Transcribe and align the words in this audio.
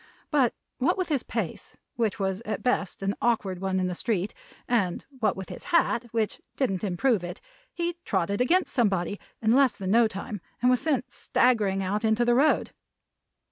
But 0.31 0.55
what 0.79 0.97
with 0.97 1.09
his 1.09 1.21
pace, 1.21 1.77
which 1.95 2.19
was 2.19 2.41
at 2.41 2.63
best 2.63 3.03
an 3.03 3.13
awkward 3.21 3.61
one 3.61 3.79
in 3.79 3.85
the 3.85 3.93
street; 3.93 4.33
and 4.67 5.05
what 5.19 5.37
with 5.37 5.49
his 5.49 5.65
hat, 5.65 6.05
which 6.09 6.41
didn't 6.55 6.83
improve 6.83 7.23
it; 7.23 7.39
he 7.71 7.97
trotted 8.03 8.41
against 8.41 8.73
somebody 8.73 9.19
in 9.43 9.51
less 9.51 9.75
than 9.77 9.91
no 9.91 10.07
time 10.07 10.41
and 10.59 10.71
was 10.71 10.81
sent 10.81 11.13
staggering 11.13 11.83
out 11.83 12.03
into 12.03 12.25
the 12.25 12.33
road. 12.33 12.71